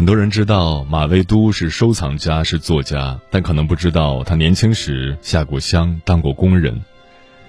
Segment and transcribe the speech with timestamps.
[0.00, 6.80] 很多人知道马未都是收藏家，是作家，但可能不知道他年轻时下过乡，当过工人。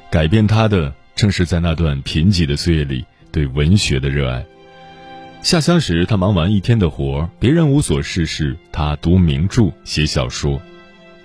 [0.10, 4.46] 改变他的，正是在那段贫瘠的岁月里对文学的热爱。
[5.42, 10.62] 下乡时，他忙完一天的活，别人无所事事，他读名著、写小说。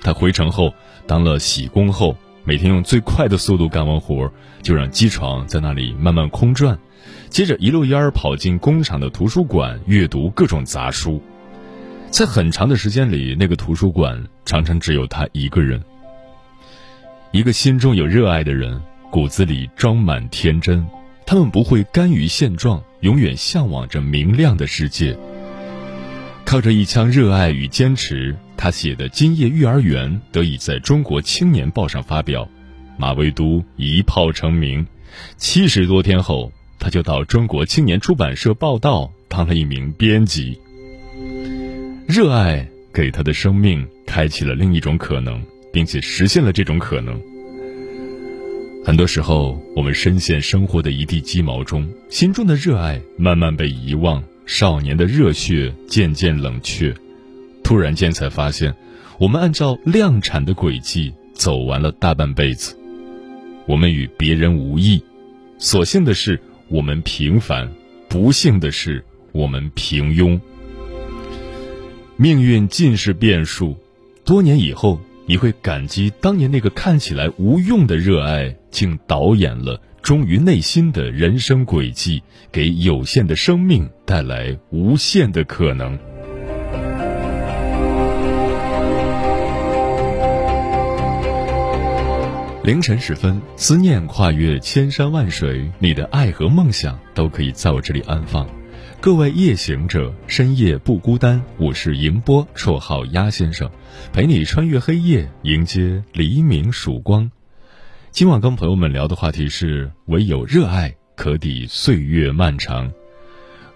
[0.03, 0.73] 他回城后
[1.09, 4.31] 当了洗工后，每天用最快的速度干完活，
[4.63, 6.79] 就让机床在那里慢慢空转。
[7.29, 11.21] 接着一路烟儿跑进工厂的图书馆，阅读各种杂书。
[12.09, 15.83] 在很长的时间里，那个图书馆常常只有他一个人。
[17.33, 18.81] 一个心中有热爱的人，
[19.11, 20.87] 骨子里装满天真。
[21.27, 25.19] 他们不会甘于现状，永远向往着明亮的世界。
[26.45, 32.49] 靠着一腔热爱与坚持，他写的《今夜育儿园》得以在中国青年报上发表，
[32.99, 34.87] 马未都一炮成名。
[35.37, 36.53] 七十多天后。
[36.79, 40.57] 他就到中国青年出版社报道，当了一名编辑。
[42.07, 47.19] 热爱给他的生命开启了另一种可能，并且实现了这种可能。
[48.85, 56.95] 很多时候，我们深陷生活的一地鸡毛中，心中的热爱慢慢被遗忘，少年的热血渐渐冷却。
[57.67, 58.73] 突然间才发现，
[59.19, 62.79] 我们按照量产的轨迹走完了大半辈子。
[63.67, 65.03] 我们与别人无异，
[65.59, 66.41] 所幸的是。
[66.69, 67.69] 我们平凡，
[68.09, 70.41] 不幸的是我们平庸。
[72.17, 73.77] 命运尽是变数，
[74.25, 85.99] 多年以后，你会感激当年那个看起来无用的热爱，竟导演了忠于内心的人生轨迹，给有限的生命带来无限的可能。
[92.67, 98.45] 凌晨时分，思念跨越千山万水，你的爱和梦想都可以在我这里安放。
[99.01, 101.41] 各位夜行者，深夜不孤单。
[101.59, 103.71] 我是迎波，绰号鸭先生，
[104.13, 107.31] 陪你穿越黑夜，迎接黎明曙光。
[108.11, 112.91] 今晚跟朋友们聊的话题是：唯有热爱可抵岁月漫长。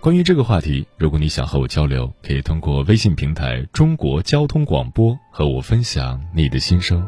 [0.00, 7.06] 关于这个话题，如果你想和我交流，可以通过微信平台“中国交通广播”和我分享你的心声。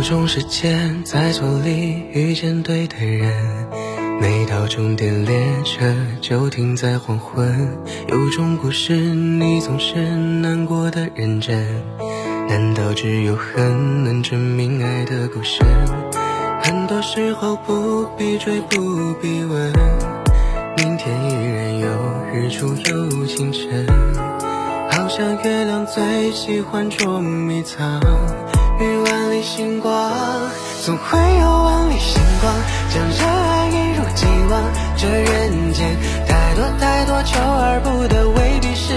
[0.00, 3.30] 有种时间在错里遇见对的人，
[4.18, 7.76] 每到终点列车就停在黄昏。
[8.08, 11.84] 有种故事你总是难过的认真，
[12.48, 15.66] 难道只有恨能证明爱的够深？
[16.62, 19.70] 很多时候不必追不必问，
[20.78, 21.88] 明天依然有
[22.32, 23.86] 日出有清晨，
[24.92, 28.00] 好像月亮最喜欢捉迷藏。
[28.82, 30.12] 于万星光，
[30.84, 32.54] 总会有万里星光，
[32.92, 34.62] 将热爱一如既往。
[34.96, 35.96] 这人间
[36.26, 38.89] 太多太多求而不得，未必是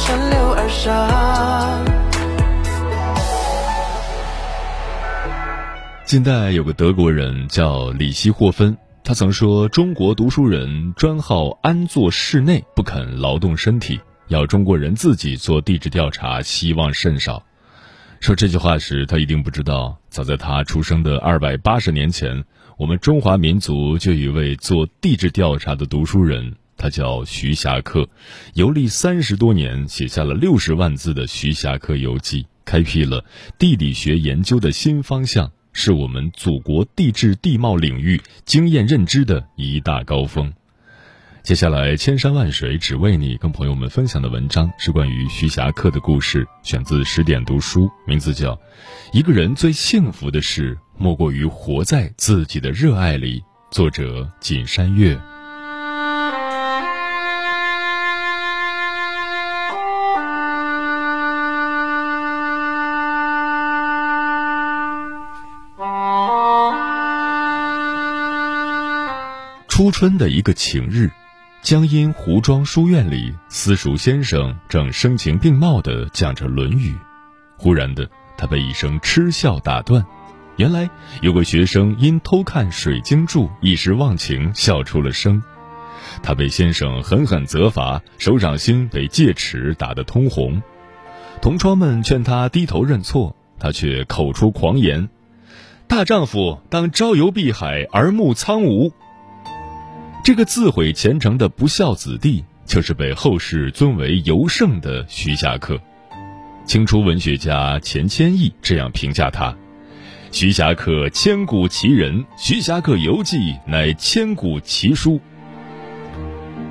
[0.00, 1.84] 坦荡，顺流而上。
[6.04, 17.42] 近代有个德国人叫里希霍芬，他曾说：“中国读书人专好安坐室内，不肯劳动身体，要中国人自己做地质调查，希望甚少。”
[18.20, 22.44] 说这句话时，他一定不知道，早在他出生的二百八十年前，
[22.76, 28.08] 我们中华民族就有一位做地质调查的读书人，他叫徐霞客，
[28.54, 33.22] 游历三十多年，写下了六十万字的《徐霞客游记》，开辟了
[33.58, 40.50] 地理学研究的新方向，是我们祖国地质地貌领域经验认知的一大高峰。
[41.42, 48.54] 接下来，千山万水只为你，跟朋友们分享的文章是关于徐霞客的故事，选自十点读书，名字叫
[49.12, 53.40] 《一个人最幸福的事，莫过于活在自己的热爱里》，
[53.70, 55.18] 作者锦山月。
[69.80, 71.10] 初春的一个晴日。
[71.62, 76.92] 江阴湖庄书院里，私塾先生正声情并茂地讲着《论语》，
[77.56, 78.06] 忽然的，
[78.36, 80.04] 他被一声嗤笑打断。
[80.56, 80.90] 原来
[81.22, 85.42] 有个学生因偷看水晶柱，一时忘情，笑出了声。
[86.22, 90.62] 他被先生狠狠责罚，手掌心被戒尺打得通红。
[91.40, 95.08] 同窗们劝他低头认错，他却口出狂言
[95.88, 98.92] ：“大丈夫当朝游碧海，而暮苍梧。”
[100.30, 105.76] 这个自毁前程的不孝子弟，就是被后世尊为尤圣的徐霞客。
[106.64, 109.52] 清初文学家钱谦益这样评价他
[110.30, 115.20] ：“徐霞客千古奇人，《徐霞客游记》乃千古奇书。”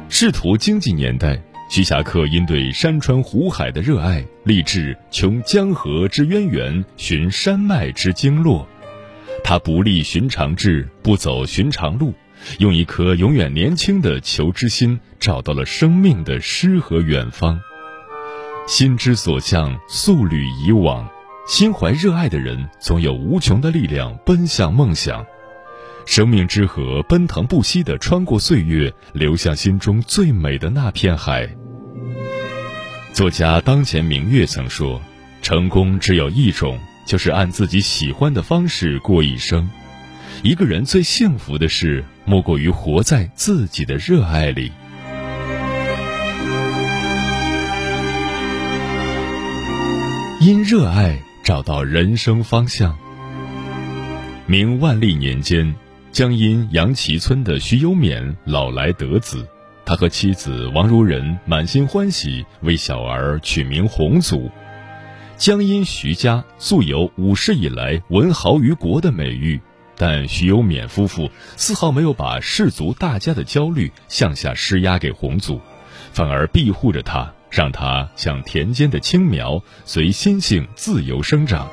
[0.07, 1.37] 仕途经济年代，
[1.69, 8.65] 徐霞客因对山川湖海的热爱，立志穷江河之渊源，寻山脉之经络。
[9.43, 12.13] 他不立寻常志，不走寻常路。
[12.59, 17.59] 用一颗永远年轻的求知心，找到了生命的诗和远方。
[18.67, 21.09] 心之所向，素履以往。
[21.47, 25.25] 心怀热爱的人，总有无穷的力量奔向梦想。
[26.05, 31.49] 生命之河奔腾不息地穿过岁月，流向心中最美的那片海。
[33.13, 35.01] 作家当前明月曾说
[35.41, 39.67] ：“成功只有一种，就是按自己喜欢的方式过一生。”
[40.43, 44.71] 一个人最幸福的事，莫过于活在自己的热爱里。
[50.39, 52.95] 因热爱找到人生方向。
[54.45, 55.73] 明万历年间，
[56.11, 59.43] 江阴杨岐村的徐有勉老来得子，
[59.83, 64.51] 他和妻子王如人满心欢喜，为小儿取名洪祖。
[65.35, 69.59] 江阴徐家素有五世以来文豪于国的美誉。
[69.99, 75.59] 但徐有勉夫妇丝毫没有把氏族大家的焦虑向下施压给弘祖，
[76.13, 81.69] 反而庇护着他，让他像田间的青苗，随心性自由生长。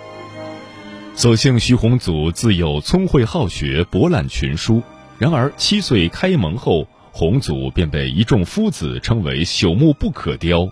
[1.15, 4.83] 所幸徐弘祖自幼聪慧好学，博览群书。
[5.19, 10.69] 然而七岁开蒙后，洪祖便被一众夫子称为朽木不可雕。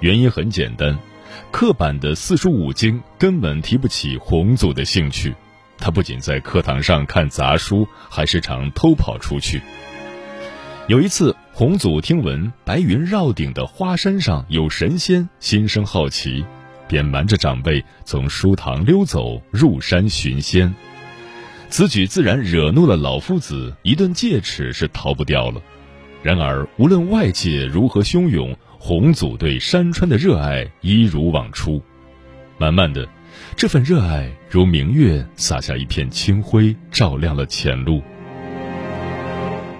[0.00, 0.98] 原因很简单，
[1.52, 5.32] 刻板的四书五经根本提不起洪祖的兴趣。
[5.82, 9.60] 他不仅在课堂上看杂书，还时常偷跑出去。
[10.86, 16.44] 有一次，弘祖听闻白云绕顶的花山上有神仙，心生好奇，
[16.86, 20.72] 便瞒着长辈从书堂溜走，入山寻仙。
[21.68, 25.60] 此举自然惹怒了老夫子，一顿戒尺是逃不掉了。
[26.22, 31.82] 然而，无论外界如何汹涌，弘祖对山川的热爱一如往初。
[32.56, 33.08] 慢慢的。
[33.56, 38.02] 这份热爱如明月洒下一片清辉，照亮了前路。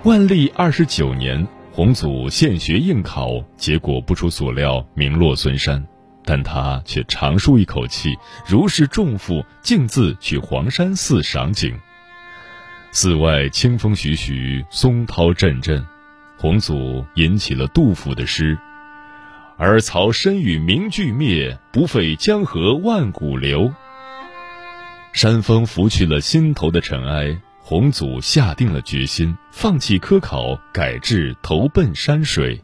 [0.04, 5.84] 万历二十九年，洪祖现学应考，结果不出所料，名落孙山。
[6.24, 8.14] 但他却长舒一口气，
[8.46, 11.76] 如释重负，径自去黄山寺赏景。
[12.92, 15.84] 寺外清风徐徐，松涛阵阵，
[16.36, 18.56] 洪祖吟起了杜甫的诗。
[19.56, 23.72] 而曹身与名俱灭，不废江河万古流。
[25.12, 32.60] 山风拂去了心头的尘埃，洪祖下定了决心，放弃科考，改制投奔山水。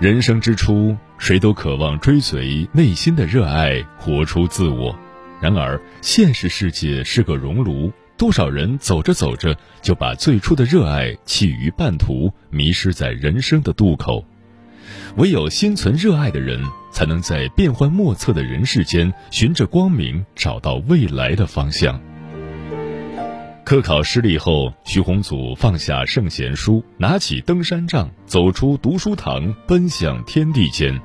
[0.00, 4.94] 人生之初，谁都渴望追随内心的热爱，活出自我。
[5.40, 7.92] 然而，现实世界是个熔炉。
[8.22, 14.24] 多少人走着走着就把最初的热爱弃于半途，迷失在人生的渡口。
[15.16, 16.62] 唯有心存热爱的人，
[16.92, 22.00] 才能在变幻莫测的人世间寻着光明，找到未来的方向。
[23.64, 30.96] 科考失利后，徐宏祖放下圣贤书，拿起登山杖，走出读书堂，奔向天地间。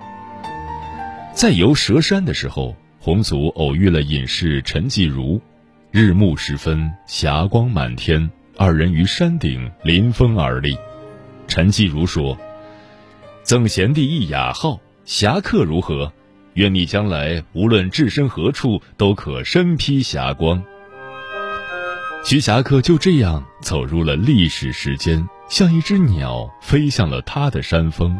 [1.33, 5.41] 在游蛇山的时候，洪祖偶遇了隐士陈继儒。
[5.99, 10.77] 日暮时分，霞光满天，二人于山顶临风而立。
[11.47, 12.37] 陈继儒说
[13.41, 16.13] ：“赠贤弟一雅号，侠客如何？
[16.53, 20.61] 愿你将来无论置身何处，都可身披霞光。”
[22.23, 28.15] 徐霞客就这样走入了历史时间，像一只鸟飞向了他的山峰。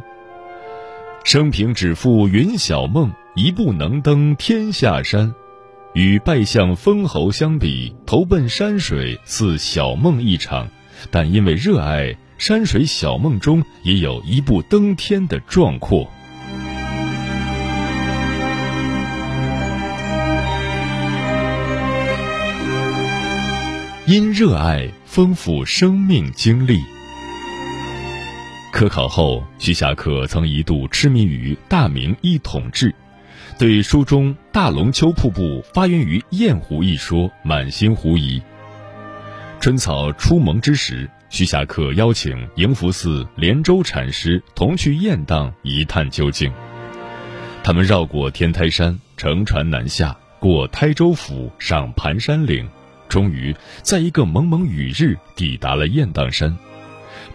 [1.23, 5.31] 生平只负云小梦，一步能登天下山。
[5.93, 10.67] 与拜相封侯相比，投奔山水似小梦一场，
[11.09, 16.07] 但因为热爱山水小梦中也有一步登天的壮阔。
[24.05, 26.79] 因热爱丰富生命经历。
[28.71, 32.93] 科考后，徐霞客曾一度痴迷于大明一统制，
[33.57, 38.39] 对书中大龙湫瀑布发源于雁湖一说满心狐疑。
[39.59, 46.53] 春草初萌之时，徐霞客邀请迎福寺莲州禅师同去雁荡一探究竟。
[47.63, 52.69] 他们绕过天台山，乘船南下，过台州府，上盘山岭，
[53.09, 56.55] 终于在一个蒙蒙雨日抵达了雁荡山。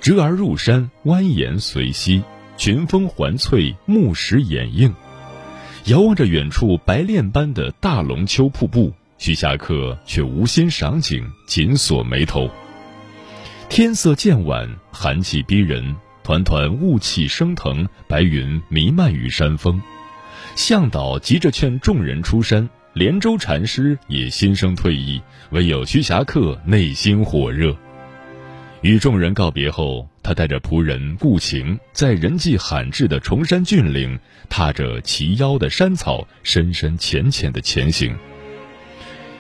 [0.01, 2.23] 折而入山，蜿蜒随溪，
[2.57, 4.95] 群峰环翠，木石掩映。
[5.87, 12.49] 遥望着远处白练般的大龙湫瀑布，徐霞客却无心赏景，紧锁眉头。
[13.69, 19.83] 天色渐晚，寒气逼人，团团雾气升腾，白云弥漫于山峰。
[20.55, 25.21] 向导急着劝众人出山，连州禅师也心生退意，
[25.51, 27.77] 唯有徐霞客内心火热。
[28.83, 38.17] 与众人告别后，他带着仆人顾晴，在人迹罕至的崇山峻岭，踏着齐腰的山草，深深浅浅的前行。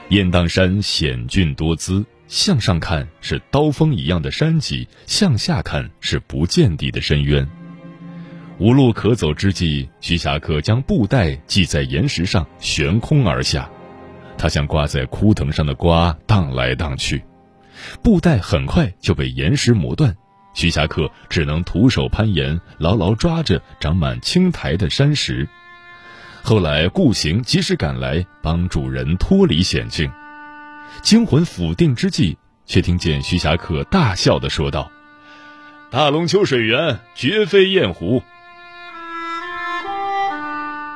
[0.08, 7.48] 雁荡山险峻多姿，向上看是刀锋一样的山脊，向下看是不见底的深渊。
[8.58, 13.70] 无路可走之际，徐霞客将布袋系在岩石上，悬空而下，
[14.36, 17.22] 他像挂在枯藤上的瓜，荡来荡去。
[18.02, 20.14] 布袋很快就被岩石磨断，
[20.54, 25.48] 徐霞客只能徒手攀岩，牢牢抓着长满青苔的山石。
[26.42, 30.10] 后来顾行及时赶来，帮主人脱离险境。
[31.02, 34.90] 惊魂甫定之际，却听见徐霞客大笑的说道
[35.90, 38.22] ：“大龙湫水源绝非雁湖。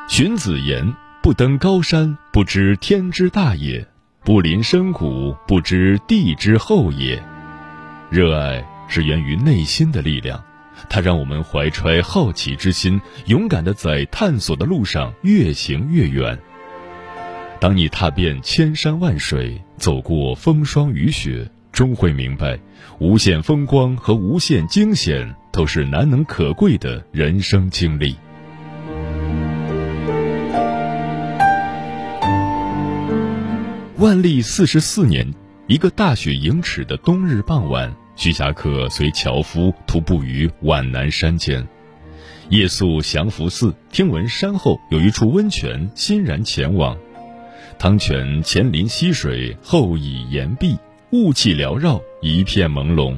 [0.09, 3.87] 荀子言：不登高山，不知天之大也。”
[4.27, 7.23] 不临深谷，不知地之厚也。
[8.11, 10.43] 热爱是源于内心的力量，
[10.89, 16.39] 它让我们怀揣好奇之心，勇敢的在探索的路上越行越远。
[17.59, 22.59] 当你踏遍千山万水，走过风霜雨雪，终会明白，
[22.99, 28.15] 无限风光和无限惊险都是难能可贵的人生经历。
[33.97, 35.27] 万历四十四年，
[35.67, 41.69] 一个大雪盈尺的冬日傍晚，徐霞客随樵夫徒步于皖南山间，
[42.49, 46.97] 夜宿降福寺，听闻山后有一处温泉，欣然前往。
[47.79, 50.79] 汤泉前临溪水，后倚岩壁，
[51.11, 53.15] 雾气缭绕，一片朦胧。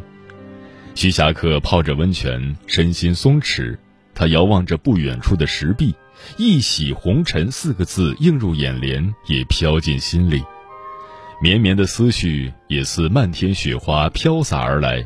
[0.97, 3.79] 徐霞客泡着温泉，身心松弛。
[4.17, 5.95] 他遥望着不远处的石壁
[6.39, 10.43] ，“一洗红尘”四个字映入眼帘，也飘进心里。
[11.41, 15.05] 绵绵的思绪也似漫天雪花飘洒而来。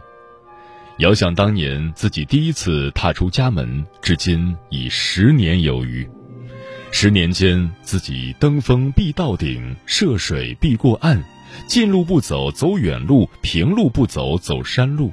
[0.99, 6.09] 遥想当年自己第一次踏出家门，至今已十年有余。
[6.91, 11.23] 十年间，自己登峰必到顶，涉水必过岸，
[11.67, 15.11] 近路不走走远路，平路不走走山路，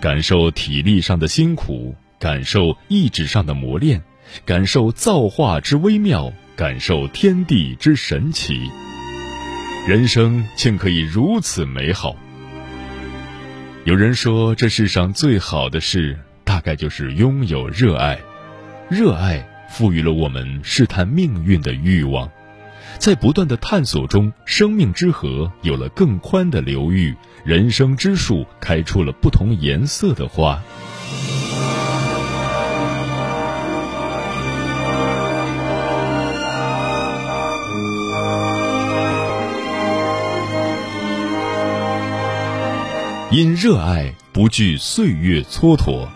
[0.00, 4.02] 感受体力上的辛苦，感受意志上的磨练，
[4.44, 8.70] 感受造化之微妙，感受天地之神奇。
[9.84, 12.14] 人生竟可以如此美好。
[13.84, 18.20] 有人说，这世上最好的事，大概就是拥有热爱。
[18.88, 22.30] 热爱赋予了我们试探命运的欲望，
[22.98, 27.12] 在不断的探索中，生命之河有了更宽的流域，
[27.44, 30.62] 人生之树开出了不同颜色的花。
[43.32, 46.06] 因热爱不惧岁月蹉跎。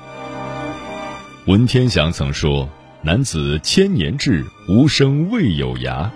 [1.47, 2.69] 文天祥曾说
[3.01, 6.11] ：“男子千年志，无声未有涯。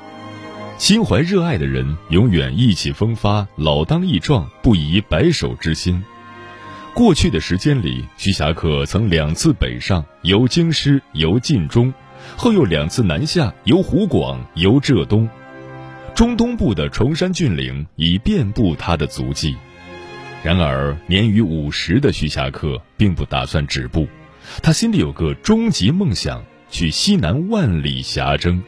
[0.77, 6.05] 心怀热爱的人，永远意气风发、老当益壮，不移白首之心。
[6.93, 11.95] 过去的时间里，徐霞客曾两次北上，游京师，游晋中，
[12.37, 15.27] 后又两次南下，游湖广，游浙东。
[16.15, 19.57] 中东部的崇山峻岭已遍布他的足迹。
[20.43, 24.09] 然而，年逾五十的徐霞客并不打算止步，
[24.63, 28.63] 他心里有个终极梦想：去西南万里霞征。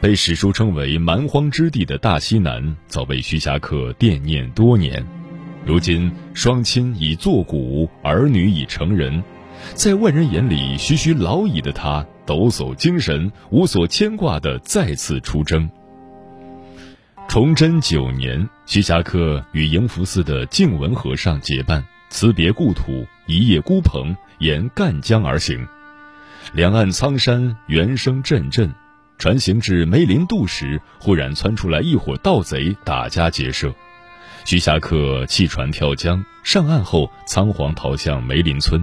[0.00, 5.04] 被史书称为蛮荒之地的大西南，早被徐霞客惦念多年。
[5.66, 9.22] 如今，双亲已作古，儿女已成人，
[9.74, 15.68] 在外人眼里徐徐老矣的他，抖擞精神，无所牵挂的再次出征。
[17.28, 25.68] 崇祯九年，徐霞客与迎福寺的净文和尚结伴，辞别故土，一叶孤蓬，沿赣江而行。
[26.54, 28.72] 两岸苍山，猿声阵阵。
[29.18, 33.70] 船行至梅林渡时，忽然窜出来一伙盗贼，打家劫舍。
[34.46, 38.82] 徐霞客弃船跳江，上岸后仓皇逃向梅林村。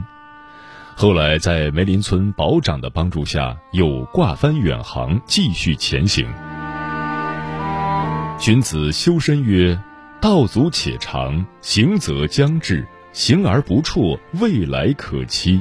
[0.95, 6.27] 后来在梅林村保长的帮助下，又挂帆远航，继续前行。
[8.39, 9.77] 君子修身曰
[10.21, 12.81] ：“道阻且长，行则将至；
[13.11, 15.59] 行而不辍，未来可期。”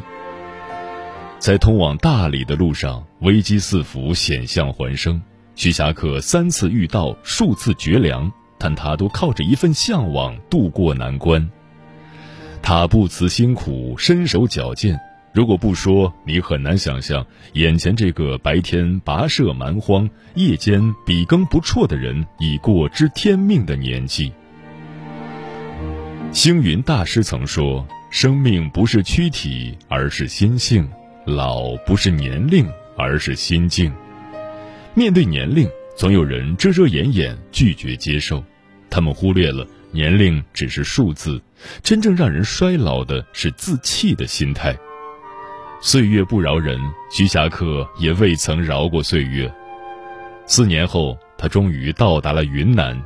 [1.40, 5.20] 在通往大理的路上，危机四伏，险象环生。
[5.56, 11.50] 徐霞客三次遇到，数次绝粮，但他都靠着一份向往渡过难关。
[12.62, 14.96] 他不辞辛苦，身手矫健。
[15.38, 24.32] 如果不说，你很难想象眼前这个白天跋涉蛮荒、夜间笔耕不辍的人已过知天命的年纪。
[26.32, 30.88] 星云大师曾说：“生命不是躯体，而是心性。”
[31.24, 33.92] 老不是年龄，而是心境。
[34.92, 38.42] 面对年龄，总有人遮遮掩掩，拒绝接受。
[38.90, 41.40] 他们忽略了年龄只是数字，
[41.84, 44.76] 真正让人衰老的是自弃的心态。
[45.80, 49.52] 岁月不饶人，徐霞客也未曾饶过岁月。
[50.44, 53.00] 四年后，他终于到达了云南，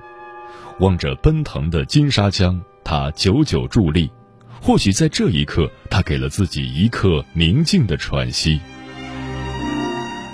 [0.80, 4.10] 望着奔腾的金沙江，他久久伫立。
[4.58, 8.58] 或许在这一刻，他给了自己一刻宁静的喘息。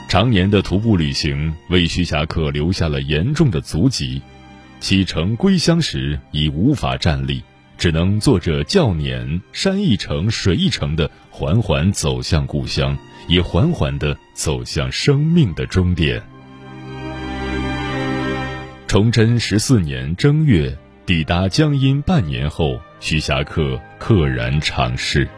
[0.08, 4.22] 常年的徒步旅行为徐霞客留下了严重的足疾，
[4.78, 7.42] 启程归乡时已无法站立，
[7.78, 16.20] 只能坐着轿辇，山一程水一程的缓缓走向故乡，也缓缓的走向生命的终点。
[18.88, 22.78] 崇祯十四年正月，抵达江阴半年后。
[23.00, 25.28] 徐霞客溘然长逝。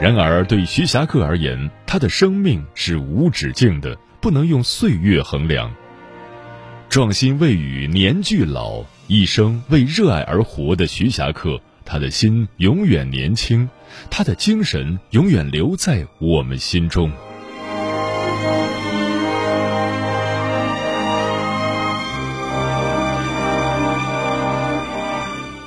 [0.00, 5.74] 然而，对徐霞客而言，他的生命是无止境的，不能用岁月衡量。
[6.88, 13.66] 壮心未与年俱老，一生为热爱而活的徐霞客，他的心永远年轻，
[14.10, 17.10] 他的精神永远留在我们心中。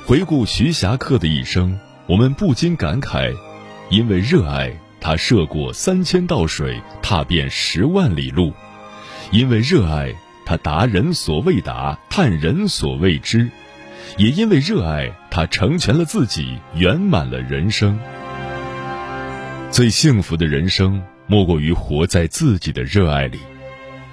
[0.06, 1.76] 回顾徐霞客的一生，
[2.06, 3.34] 我们不禁感慨：
[3.90, 8.52] 因为热爱，他涉过三千道水，踏遍十万里路；
[9.32, 13.48] 因为热爱，他达人所未达，探人所未知；
[14.18, 17.98] 也因为热爱，他成全了自己，圆满了人生。
[19.70, 23.38] 最幸福的人生，莫过于活在自己的热爱里。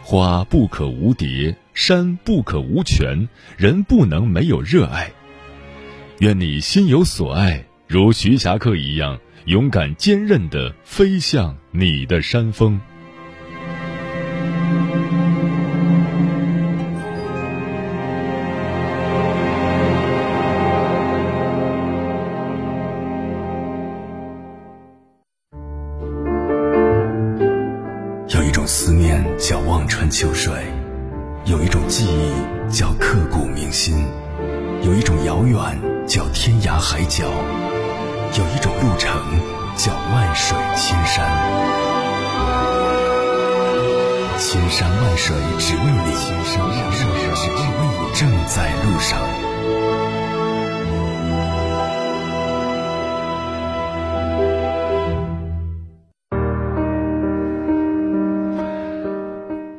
[0.02, 5.12] 花不可无蝶，山不可无泉，人不能没有热爱。
[6.20, 12.80] 愿你心有所爱，如徐霞客一样勇敢坚韧地飞向你的山峰。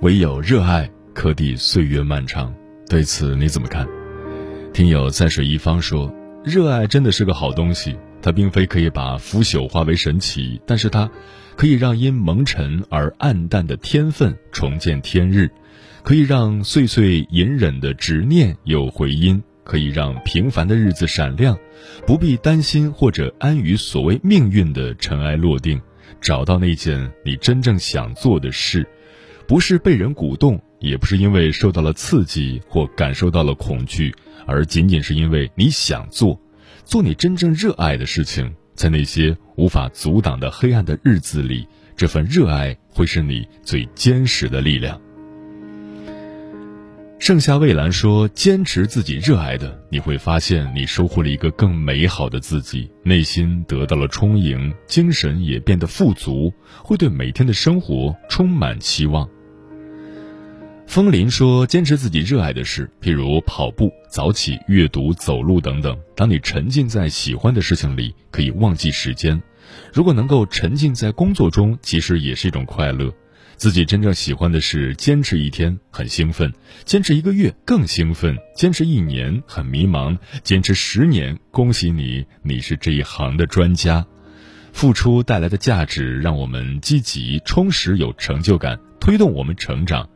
[0.02, 2.54] 唯有热爱可抵岁月漫长，
[2.88, 3.86] 对此你怎么看？
[4.72, 6.10] 听友在水一方说。
[6.42, 11.10] 热爱真的是个好东西，它并非可以把腐朽化为神奇，但是它
[11.54, 15.50] 可以让因蒙尘而暗淡的天分重见天日，
[16.02, 21.58] 可以让岁岁隐忍的执念有回音，可以让平凡的日子闪亮，
[22.06, 25.78] 不必担心或者安于所谓命运的尘埃落定，
[26.22, 28.88] 找到那件你真正想做的事，
[29.50, 34.14] 不是被人鼓动，也不是因为受到了刺激或感受到了恐惧，
[34.46, 36.40] 而仅仅是因为你想做。
[36.84, 45.00] 做你真正热爱的事情，在那些无法阻挡的黑暗的日子里，这份热爱会是你最坚实的力量。
[47.18, 56.52] 盛夏蔚蓝说：“坚持自己热爱的，你会发现你收获了一个更美好的自己，内心得到了充盈，精神也变得富足，
[56.84, 59.28] 会对每天的生活充满期望。”
[60.90, 65.96] 风林说：“坚持自己热爱的事，譬如跑步、早起、阅读、走路等等。
[66.16, 69.40] 当你沉浸在喜欢的事情里，可以忘记时间；
[69.92, 73.14] 如果能够沉浸在工作中，其实也是一种快乐。
[73.54, 76.52] 自己真正喜欢的事，坚持一天很兴奋，
[76.84, 84.04] 坚持一个月更兴奋，坚持一年很迷茫，坚持十年，恭喜你，你是这一行的专家。
[84.72, 90.08] 付出带来的价值，让我们积极、充实、有成就感，推动我们成长。”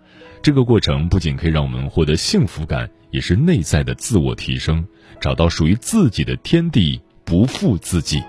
[0.45, 4.87] 这个过程不仅可以让我们获得幸福感，也是内在的自我提升，
[5.19, 8.23] 找到属于自己的天地，不负自己。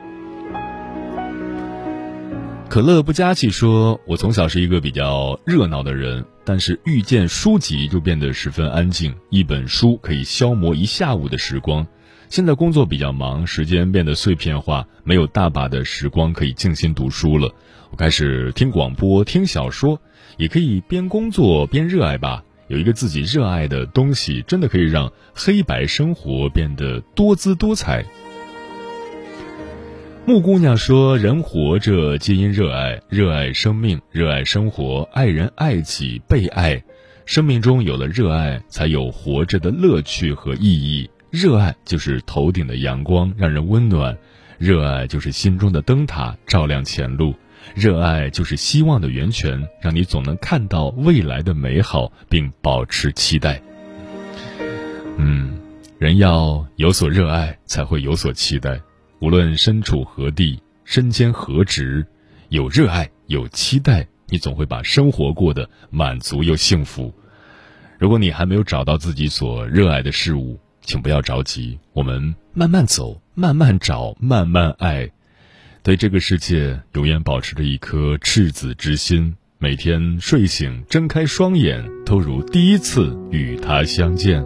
[2.70, 9.14] 可乐不加气说：“我从小是一个比较热闹的人，但是遇见书籍就变得十分安静。
[9.30, 11.86] 一本书可以消磨一下午的时光。
[12.30, 17.54] 现在工作比较忙，时间变得碎片化，没有大把的时光可以静心读书了。
[17.96, 20.00] 开始听广播，听小说。”
[20.38, 22.44] 也可以边工作边热爱吧。
[22.68, 28.04] 有一个自己热爱的东西，真的可以让黑白生活变得多姿多彩。
[30.26, 36.84] 木姑娘说：“人活着皆因热爱，热爱生命，热爱生活，爱人爱己，被爱。
[37.26, 41.10] 生命中有了热爱，才有活着的乐趣和意义。
[41.30, 44.14] 热爱就是头顶的阳光，让人温暖；
[44.58, 47.34] 热爱就是心中的灯塔，照亮前路。”
[47.74, 53.62] 热爱就是希望的源泉，让你总能看到未来的美好，并保持期待。
[55.18, 55.58] 嗯，
[55.98, 58.80] 人要有所热爱，才会有所期待。
[59.20, 62.06] 无论身处何地，身兼何职，
[62.50, 67.14] 有热爱，有期待，你总会把生活过得满足又幸福。
[67.98, 75.10] 如果你还没有找到自己所热爱的事物，请不要着急，我们慢慢走，慢慢找，慢慢爱。
[75.86, 84.44] 对这个世界永远保持着一颗赤子之心，每天睡醒睁开双眼，都如第一次与他相见。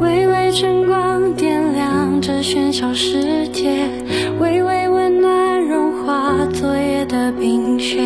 [0.00, 3.88] 微微晨光点亮这喧嚣世界，
[4.40, 8.02] 微微温暖融化昨夜的冰雪，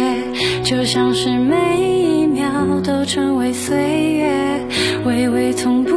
[0.62, 4.60] 就像是每一秒都成为岁月。
[5.06, 5.93] 微微从不